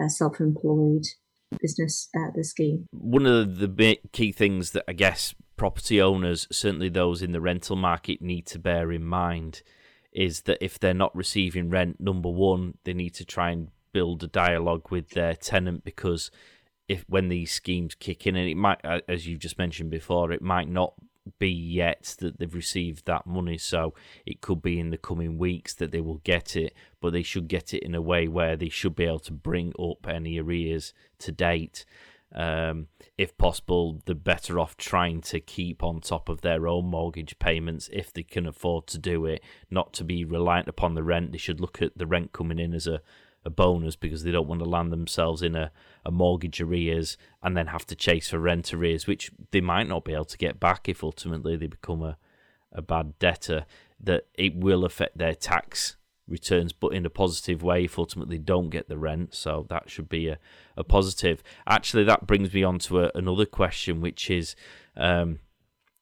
[0.00, 1.04] uh, self employed
[1.60, 2.86] business uh, the scheme.
[2.92, 7.76] One of the key things that I guess property owners, certainly those in the rental
[7.76, 9.62] market, need to bear in mind
[10.12, 14.22] is that if they're not receiving rent, number one, they need to try and build
[14.22, 16.30] a dialogue with their tenant because
[16.88, 20.42] if when these schemes kick in, and it might, as you've just mentioned before, it
[20.42, 20.94] might not
[21.38, 23.58] be yet that they've received that money.
[23.58, 23.94] So
[24.26, 27.48] it could be in the coming weeks that they will get it, but they should
[27.48, 30.92] get it in a way where they should be able to bring up any arrears
[31.20, 31.84] to date.
[32.34, 37.38] Um, if possible, they're better off trying to keep on top of their own mortgage
[37.38, 41.32] payments if they can afford to do it, not to be reliant upon the rent.
[41.32, 43.02] They should look at the rent coming in as a
[43.44, 45.70] a bonus because they don't want to land themselves in a,
[46.04, 50.04] a mortgage arrears and then have to chase for rent arrears, which they might not
[50.04, 52.16] be able to get back if ultimately they become a,
[52.72, 53.66] a bad debtor.
[54.00, 55.96] That it will affect their tax
[56.28, 59.34] returns, but in a positive way if ultimately don't get the rent.
[59.34, 60.38] So that should be a,
[60.76, 61.42] a positive.
[61.66, 64.56] Actually, that brings me on to a, another question, which is.
[64.96, 65.40] Um,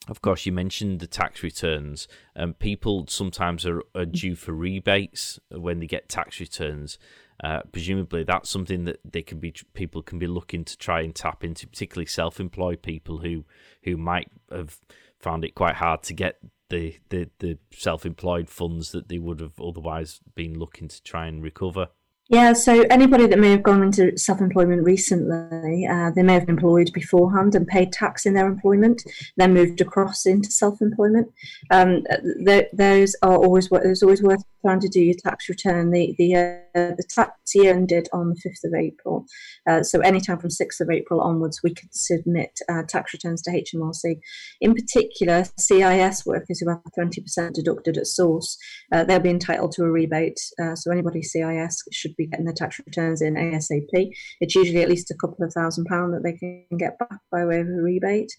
[0.09, 2.09] of course, you mentioned the tax returns.
[2.35, 6.99] Um, people sometimes are, are due for rebates when they get tax returns.
[7.43, 11.15] Uh, presumably, that's something that they can be people can be looking to try and
[11.15, 13.45] tap into, particularly self-employed people who
[13.85, 14.79] who might have
[15.19, 16.39] found it quite hard to get
[16.71, 21.43] the, the, the self-employed funds that they would have otherwise been looking to try and
[21.43, 21.89] recover.
[22.31, 26.47] Yeah, so anybody that may have gone into self employment recently, uh, they may have
[26.47, 29.03] been employed beforehand and paid tax in their employment,
[29.37, 31.27] then moved across into self employment.
[31.73, 32.05] Um,
[32.47, 35.91] th- those are always there's always worth trying to do your tax return.
[35.91, 39.27] The the uh, the tax year ended on the fifth of April,
[39.69, 43.51] uh, so anytime from sixth of April onwards, we can submit uh, tax returns to
[43.51, 44.21] HMRC.
[44.61, 48.57] In particular, CIS workers who have twenty percent deducted at source,
[48.93, 50.39] uh, they'll be entitled to a rebate.
[50.63, 54.11] Uh, so anybody CIS should be getting their tax returns in ASAP.
[54.41, 57.45] It's usually at least a couple of thousand pounds that they can get back by
[57.45, 58.33] way of a rebate.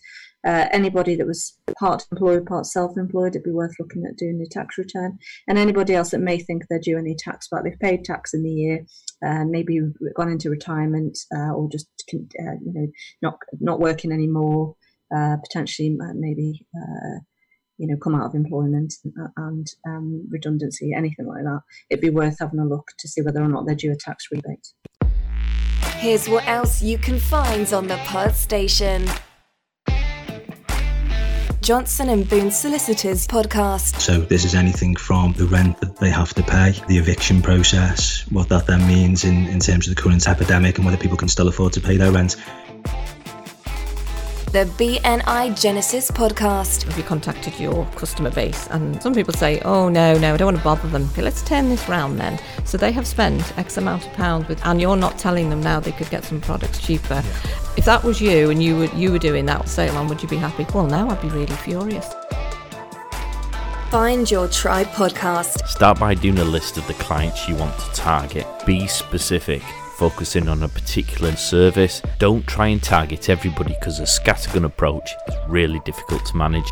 [0.46, 4.48] Uh, anybody that was part employed, part self-employed, it'd be worth looking at doing the
[4.50, 5.18] tax return.
[5.48, 8.44] And anybody else that may think they're due any tax back, they've paid tax in
[8.44, 8.86] the year,
[9.26, 9.80] uh, maybe
[10.16, 12.88] gone into retirement uh, or just uh, you know
[13.22, 14.76] not not working anymore,
[15.16, 16.66] uh, potentially uh, maybe
[17.82, 18.94] you know, come out of employment
[19.38, 23.42] and um, redundancy, anything like that, it'd be worth having a look to see whether
[23.42, 24.68] or not they're due a tax rebate.
[25.96, 29.08] Here's what else you can find on the Pod Station.
[31.62, 34.00] Johnson and Boone Solicitors podcast.
[34.00, 38.26] So this is anything from the rent that they have to pay, the eviction process,
[38.30, 41.28] what that then means in, in terms of the current epidemic and whether people can
[41.28, 42.36] still afford to pay their rent
[44.52, 46.84] the BNI Genesis podcast.
[46.84, 48.68] Have you contacted your customer base?
[48.68, 51.08] And some people say, oh, no, no, I don't want to bother them.
[51.14, 52.38] Okay, let's turn this round then.
[52.66, 55.80] So they have spent X amount of pounds with, and you're not telling them now
[55.80, 57.24] they could get some products cheaper.
[57.24, 57.74] Yeah.
[57.78, 60.28] If that was you and you were, you were doing that sale on, would you
[60.28, 60.66] be happy?
[60.74, 62.14] Well, now I'd be really furious.
[63.90, 65.66] Find your tribe podcast.
[65.66, 68.46] Start by doing a list of the clients you want to target.
[68.66, 69.64] Be specific
[70.02, 72.02] focusing on a particular service.
[72.18, 76.66] Don't try and target everybody because a scattergun approach is really difficult to manage.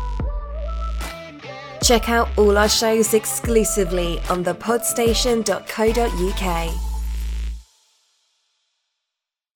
[1.80, 6.74] Check out all our shows exclusively on thepodstation.co.uk.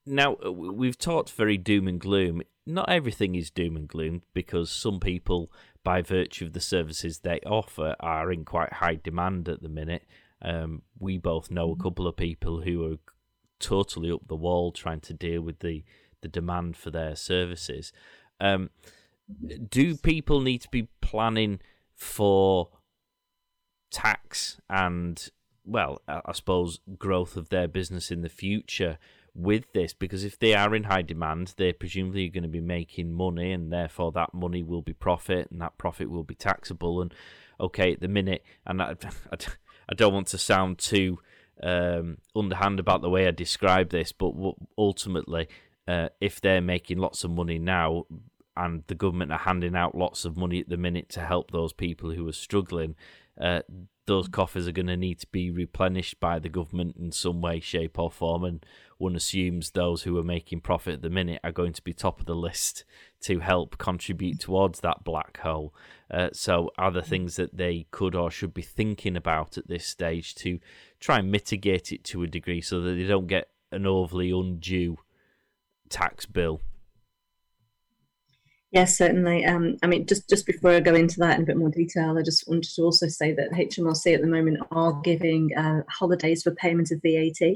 [0.07, 2.43] Now, uh, we've talked very doom and gloom.
[2.65, 5.51] Not everything is doom and gloom because some people,
[5.83, 10.05] by virtue of the services they offer, are in quite high demand at the minute.
[10.41, 12.99] Um, we both know a couple of people who are
[13.65, 15.85] totally up the wall trying to deal with the
[16.21, 17.93] the demand for their services.
[18.41, 18.71] Um,
[19.69, 21.61] do people need to be planning
[21.95, 22.71] for
[23.91, 25.29] tax and
[25.65, 28.99] well, I suppose growth of their business in the future
[29.35, 29.95] with this?
[29.95, 33.73] Because if they are in high demand, they're presumably going to be making money, and
[33.73, 37.01] therefore that money will be profit, and that profit will be taxable.
[37.01, 37.15] And
[37.59, 38.95] okay, at the minute, and I,
[39.33, 39.37] I,
[39.89, 41.19] I don't want to sound too
[41.63, 44.33] um, underhand about the way I describe this, but
[44.77, 45.49] ultimately,
[45.87, 48.05] uh, if they're making lots of money now,
[48.57, 51.73] and the government are handing out lots of money at the minute to help those
[51.73, 52.95] people who are struggling,
[53.41, 53.61] uh,
[54.07, 57.59] those coffers are going to need to be replenished by the government in some way,
[57.59, 58.45] shape, or form.
[58.45, 58.65] And
[58.99, 62.21] one assumes those who are making profit at the minute are going to be top
[62.21, 62.85] of the list
[63.23, 65.75] to help contribute towards that black hole.
[66.11, 69.87] Uh, so, are there things that they could or should be thinking about at this
[69.87, 70.59] stage to
[71.01, 74.99] try and mitigate it to a degree so that they don't get an overly undue
[75.89, 76.61] tax bill
[78.75, 79.45] Yes, certainly.
[79.45, 82.19] Um, I mean, just, just before I go into that in a bit more detail,
[82.19, 86.43] I just wanted to also say that HMRC at the moment are giving uh, holidays
[86.43, 87.55] for payment of VAT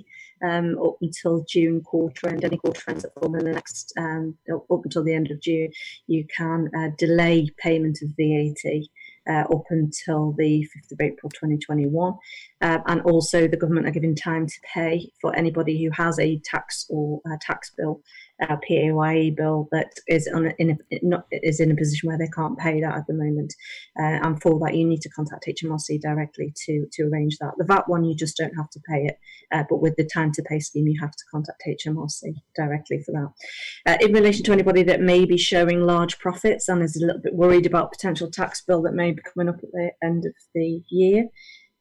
[0.48, 4.84] um, up until June quarter and any quarter ends fall in the next um, up
[4.84, 5.72] until the end of June,
[6.06, 8.84] you can uh, delay payment of VAT.
[9.30, 12.14] Uh, up until the 5th of April 2021.
[12.62, 16.40] Uh, and also, the government are giving time to pay for anybody who has a
[16.46, 18.00] tax or a tax bill
[18.42, 22.18] uh, PAYE bill that is on a, in a, not is in a position where
[22.18, 23.54] they can't pay that at the moment.
[23.98, 27.54] Uh, and for that, you need to contact HMRC directly to to arrange that.
[27.58, 29.18] The VAT one, you just don't have to pay it,
[29.52, 33.12] uh, but with the time to pay scheme, you have to contact HMRC directly for
[33.12, 33.92] that.
[33.92, 37.20] Uh, in relation to anybody that may be showing large profits and is a little
[37.20, 40.34] bit worried about potential tax bill that may be coming up at the end of
[40.54, 41.26] the year,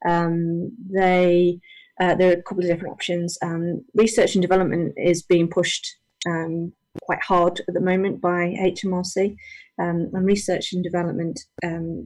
[0.06, 1.60] um, they.
[2.00, 3.36] Uh, there are a couple of different options.
[3.42, 9.36] Um, research and development is being pushed um, quite hard at the moment by HMRC.
[9.80, 12.04] Um, and research and development um,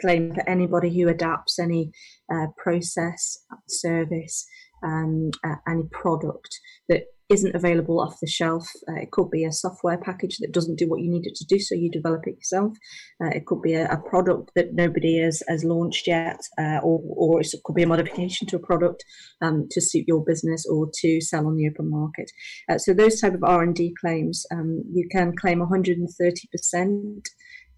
[0.00, 1.92] claim that anybody who adapts any
[2.32, 3.36] uh, process,
[3.68, 4.46] service,
[4.82, 6.48] um, uh, any product
[6.88, 8.68] that isn't available off the shelf.
[8.88, 11.44] Uh, it could be a software package that doesn't do what you need it to
[11.44, 12.76] do, so you develop it yourself.
[13.22, 17.00] Uh, it could be a, a, product that nobody has, has launched yet, uh, or,
[17.16, 19.04] or it could be a modification to a product
[19.40, 22.30] um, to suit your business or to sell on the open market.
[22.68, 27.26] Uh, so those type of R&D claims, um, you can claim 130%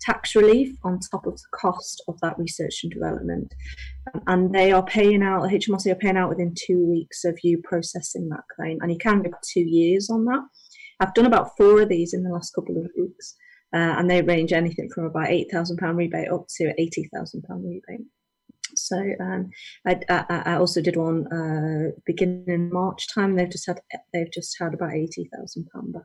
[0.05, 3.55] tax relief on top of the cost of that research and development.
[4.15, 7.61] Um, and they are paying out, HMRC are paying out within two weeks of you
[7.65, 8.79] processing that claim.
[8.81, 10.43] And you can get two years on that.
[11.01, 13.35] I've done about four of these in the last couple of weeks.
[13.75, 18.07] Uh, and they range anything from about £8,000 rebate up to £80,000 rebate.
[18.75, 19.51] So um,
[19.87, 23.37] I, I, I, also did one uh, beginning in March time.
[23.37, 23.81] They've just had
[24.13, 26.03] they've just had about eighty thousand pound back.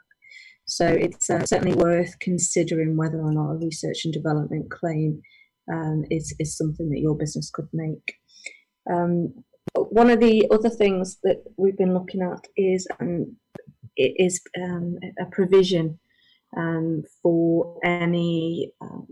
[0.68, 5.22] So it's uh, certainly worth considering whether or not a research and development claim
[5.72, 8.16] um, is, is something that your business could make.
[8.90, 9.34] Um,
[9.74, 13.36] one of the other things that we've been looking at is um,
[13.98, 16.00] is um, a provision
[16.56, 19.08] um, for any um,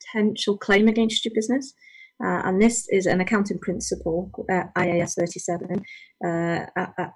[0.00, 1.74] potential claim against your business.
[2.24, 5.82] Uh, and this is an accounting principle, uh, IAS 37,
[6.26, 6.66] uh,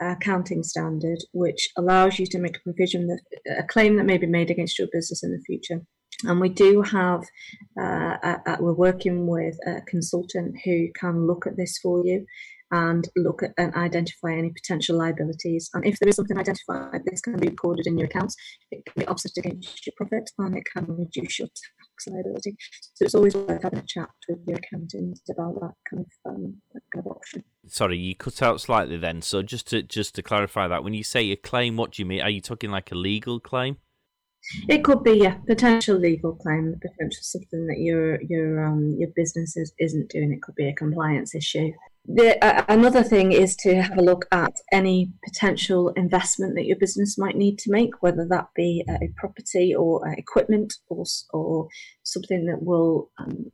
[0.00, 3.20] accounting standard, which allows you to make a provision that
[3.58, 5.82] a claim that may be made against your business in the future.
[6.24, 7.22] And we do have,
[7.80, 12.24] uh, a, we're working with a consultant who can look at this for you
[12.70, 15.68] and look at and identify any potential liabilities.
[15.74, 18.36] And if there is something identified, this can be recorded in your accounts.
[18.70, 21.48] It can be offset against your profit and it can reduce your
[22.02, 22.56] tax liability.
[22.94, 26.56] So it's always worth having a chat with your accountant about that kind of, um,
[26.72, 27.44] that kind of option.
[27.66, 29.22] Sorry, you cut out slightly then.
[29.22, 32.06] So just to just to clarify that, when you say a claim, what do you
[32.06, 32.20] mean?
[32.22, 33.76] Are you talking like a legal claim?
[34.68, 39.56] It could be a potential legal claim, potential something that your your um your business
[39.56, 40.32] is, isn't doing.
[40.32, 41.70] It could be a compliance issue.
[42.04, 46.76] The, uh, another thing is to have a look at any potential investment that your
[46.76, 51.68] business might need to make, whether that be a property or equipment or or
[52.12, 53.50] something that will um,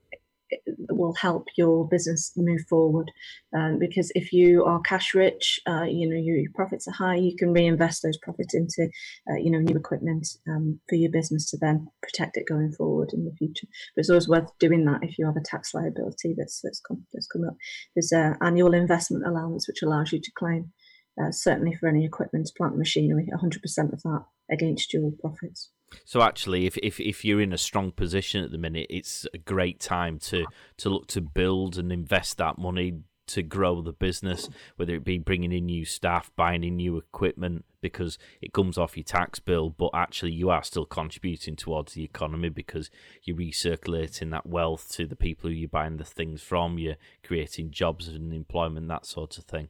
[0.91, 3.11] will help your business move forward.
[3.57, 7.17] Um, because if you are cash rich, uh, you know your, your, profits are high,
[7.17, 8.89] you can reinvest those profits into
[9.31, 13.11] uh, you know new equipment um, for your business to then protect it going forward
[13.13, 13.67] in the future.
[13.95, 17.05] But it's always worth doing that if you have a tax liability that's that's come,
[17.13, 17.57] that's come up.
[17.95, 20.73] There's an annual investment allowance which allows you to claim.
[21.21, 25.73] Uh, certainly for any equipment, plant machinery, 100% of that against your profits.
[26.05, 29.39] So actually, if, if if you're in a strong position at the minute, it's a
[29.39, 30.47] great time to
[30.79, 35.19] to look to build and invest that money to grow the business, whether it be
[35.19, 39.71] bringing in new staff, buying in new equipment, because it comes off your tax bill,
[39.71, 42.91] but actually you are still contributing towards the economy because
[43.23, 47.71] you're recirculating that wealth to the people who you're buying the things from, you're creating
[47.71, 49.69] jobs and employment, that sort of thing.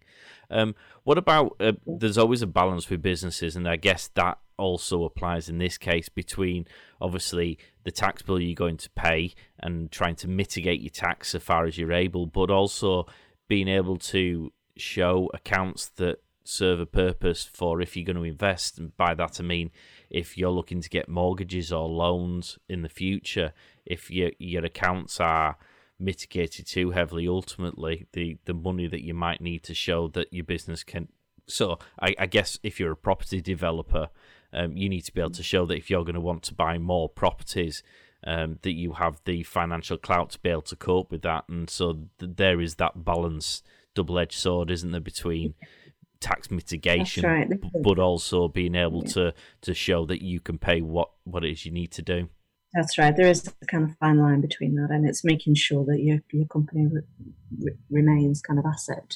[0.50, 5.04] Um, what about uh, there's always a balance with businesses, and I guess that also
[5.04, 6.66] applies in this case between
[7.00, 11.38] obviously the tax bill you're going to pay and trying to mitigate your tax so
[11.38, 13.06] far as you're able, but also
[13.49, 18.78] being able to show accounts that serve a purpose for if you're going to invest.
[18.78, 19.70] And by that I mean
[20.11, 23.53] if you're looking to get mortgages or loans in the future,
[23.84, 25.59] if your your accounts are
[25.99, 30.44] mitigated too heavily, ultimately the the money that you might need to show that your
[30.44, 31.09] business can.
[31.46, 34.11] So I, I guess if you're a property developer
[34.53, 36.55] um, you need to be able to show that if you're going to want to
[36.55, 37.82] buy more properties,
[38.24, 41.44] um, that you have the financial clout to be able to cope with that.
[41.48, 43.62] And so th- there is that balance,
[43.94, 45.54] double edged sword, isn't there, between
[46.20, 47.48] tax mitigation, right.
[47.82, 49.12] but also being able yeah.
[49.12, 52.28] to, to show that you can pay what, what it is you need to do.
[52.74, 53.16] That's right.
[53.16, 56.18] There is a kind of fine line between that, and it's making sure that your
[56.32, 56.86] your company
[57.58, 59.14] re- remains kind of asset,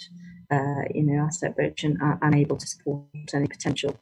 [0.51, 4.01] uh, you know, asset rich and, uh, and able to support any potential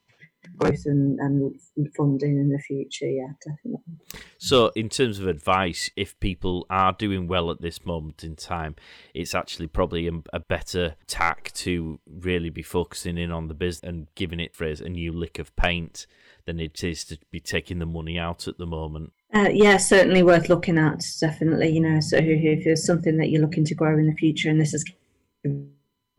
[0.56, 1.54] growth and, and
[1.96, 3.08] funding in the future.
[3.08, 3.96] Yeah, definitely.
[4.38, 8.76] So, in terms of advice, if people are doing well at this moment in time,
[9.14, 13.88] it's actually probably a, a better tack to really be focusing in on the business
[13.88, 16.06] and giving it phrase a new lick of paint
[16.46, 19.12] than it is to be taking the money out at the moment.
[19.32, 21.04] Uh, yeah, certainly worth looking at.
[21.20, 24.50] Definitely, you know, so if there's something that you're looking to grow in the future,
[24.50, 24.84] and this is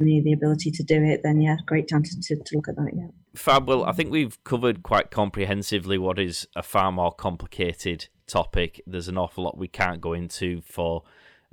[0.05, 2.91] the ability to do it, then yeah, great time to, to, to look at that.
[2.93, 3.07] Yeah.
[3.35, 3.67] Fab.
[3.67, 8.81] Well, I think we've covered quite comprehensively what is a far more complicated topic.
[8.85, 11.03] There's an awful lot we can't go into for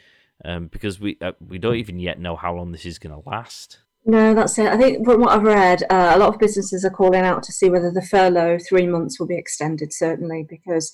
[0.44, 3.30] Um, because we uh, we don't even yet know how long this is going to
[3.30, 3.80] last.
[4.08, 4.68] No, that's it.
[4.68, 7.52] I think from what I've read, uh, a lot of businesses are calling out to
[7.52, 10.92] see whether the furlough three months will be extended, certainly, because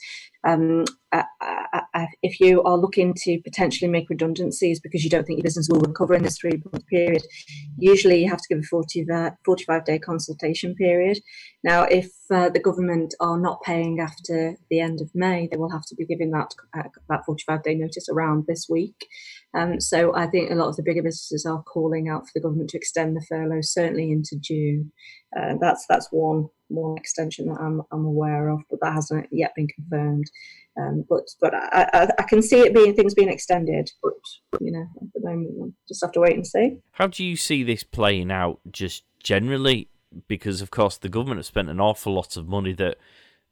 [0.47, 0.85] um,
[2.23, 5.81] if you are looking to potentially make redundancies because you don't think your business will
[5.81, 7.21] recover in this three month period,
[7.77, 11.19] usually you have to give a 40, uh, 45 day consultation period.
[11.65, 15.71] Now, if uh, the government are not paying after the end of May, they will
[15.71, 19.07] have to be giving that, uh, that 45 day notice around this week.
[19.53, 22.41] Um, so I think a lot of the bigger businesses are calling out for the
[22.41, 24.91] government to extend the furlough certainly into June.
[25.37, 29.53] Uh, that's that's one one extension that I'm, I'm aware of, but that hasn't yet
[29.55, 30.31] been confirmed.
[30.79, 34.13] Um, but but I, I, I, can see it being things being extended, but
[34.61, 36.77] you know at the moment we'll just have to wait and see.
[36.93, 39.89] How do you see this playing out just generally?
[40.29, 42.97] Because of course the government has spent an awful lot of money that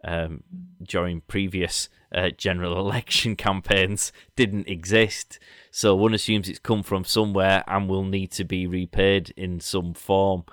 [0.06, 0.44] um,
[0.82, 5.40] during previous uh, general election campaigns didn't exist.
[5.72, 9.94] So one assumes it's come from somewhere and will need to be repaid in some
[9.94, 10.46] form.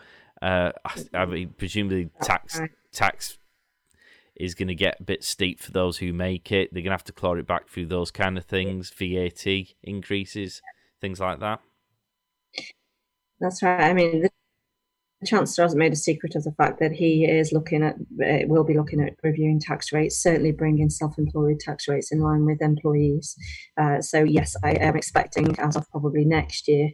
[0.43, 2.61] Uh, I, I mean, presumably tax
[2.93, 3.39] tax
[4.37, 6.73] is going to get a bit steep for those who make it.
[6.73, 9.47] They're going to have to claw it back through those kind of things, VAT
[9.83, 10.61] increases,
[11.01, 11.61] things like that.
[13.41, 13.81] That's right.
[13.81, 14.29] I mean,
[15.25, 18.65] Chancellor hasn't made a secret of the fact that he is looking at, uh, will
[18.65, 23.35] be looking at reviewing tax rates, certainly bringing self-employed tax rates in line with employees.
[23.81, 26.91] Uh, so yes, I am expecting, as of probably next year,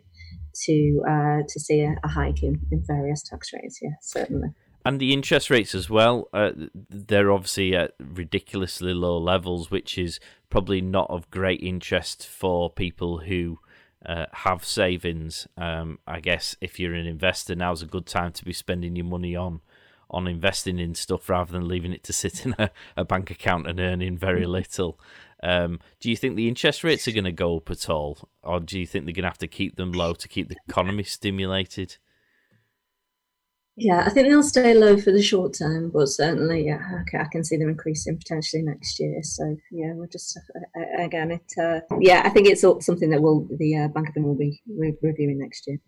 [0.66, 3.80] to uh, to see a, a hike in, in various tax rates.
[3.82, 4.50] Yeah, certainly.
[4.84, 6.50] And the interest rates as well, uh,
[6.90, 10.18] they're obviously at ridiculously low levels, which is
[10.50, 13.58] probably not of great interest for people who
[14.06, 15.46] uh, have savings.
[15.56, 19.06] Um, I guess if you're an investor, now's a good time to be spending your
[19.06, 19.60] money on
[20.10, 23.66] on investing in stuff rather than leaving it to sit in a, a bank account
[23.66, 24.52] and earning very mm-hmm.
[24.52, 25.00] little.
[25.42, 28.60] Um, do you think the interest rates are going to go up at all, or
[28.60, 31.02] do you think they're going to have to keep them low to keep the economy
[31.02, 31.96] stimulated?
[33.76, 36.78] Yeah, I think they'll stay low for the short term, but certainly, yeah,
[37.14, 39.20] I, I can see them increasing potentially next year.
[39.22, 43.48] So yeah, we're just uh, again, it uh, yeah, I think it's something that will
[43.58, 45.78] the uh, Bank of England will be re- reviewing next year.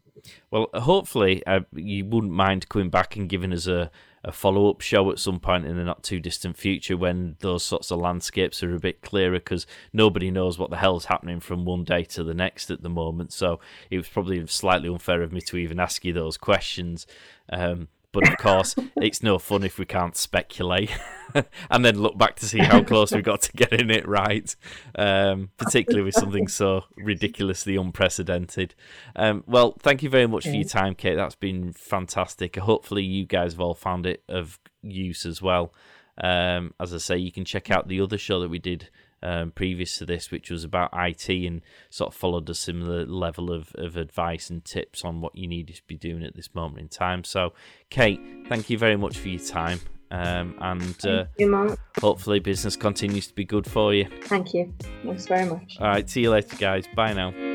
[0.50, 3.90] Well, hopefully, uh, you wouldn't mind coming back and giving us a,
[4.24, 7.62] a follow up show at some point in the not too distant future when those
[7.62, 11.64] sorts of landscapes are a bit clearer because nobody knows what the hell's happening from
[11.64, 13.32] one day to the next at the moment.
[13.32, 13.60] So
[13.90, 17.06] it was probably slightly unfair of me to even ask you those questions.
[17.52, 20.90] Um, but of course, it's no fun if we can't speculate
[21.70, 24.54] and then look back to see how close we got to getting it right,
[24.94, 28.74] um, particularly with something so ridiculously unprecedented.
[29.16, 31.16] Um, well, thank you very much for your time, Kate.
[31.16, 32.56] That's been fantastic.
[32.56, 35.74] Hopefully, you guys have all found it of use as well.
[36.22, 38.88] Um, as I say, you can check out the other show that we did
[39.24, 43.50] um, previous to this, which was about IT and sort of followed a similar level
[43.50, 46.80] of, of advice and tips on what you need to be doing at this moment
[46.80, 47.24] in time.
[47.24, 47.54] So,
[47.90, 49.80] Kate, thank you very much for your time.
[50.10, 54.06] Um, and uh, you, hopefully, business continues to be good for you.
[54.24, 54.72] Thank you.
[55.02, 55.76] Thanks very much.
[55.80, 56.08] All right.
[56.08, 56.86] See you later, guys.
[56.94, 57.53] Bye now.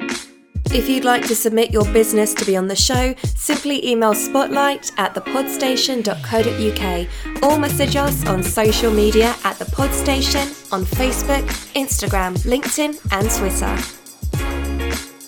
[0.71, 4.91] If you'd like to submit your business to be on the show, simply email spotlight
[4.97, 11.41] at thepodstation.co.uk or message us on social media at The Podstation on Facebook,
[11.73, 13.75] Instagram, LinkedIn, and Twitter.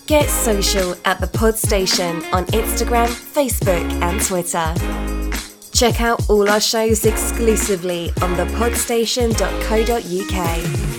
[0.06, 4.72] Get social at The Podstation on Instagram, Facebook, and Twitter.
[5.72, 10.91] Check out all our shows exclusively on thepodstation.co.uk.